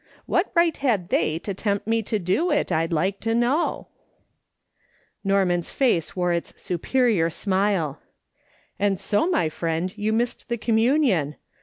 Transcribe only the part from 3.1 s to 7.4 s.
to know?" Norman's face wore its superior